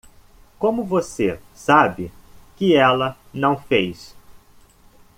[0.57, 2.11] Como você sabe
[2.57, 4.15] que ela não fez?